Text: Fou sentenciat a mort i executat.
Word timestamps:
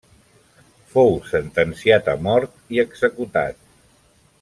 Fou 0.93 1.11
sentenciat 1.33 2.11
a 2.15 2.17
mort 2.29 2.59
i 2.79 2.85
executat. 2.89 3.65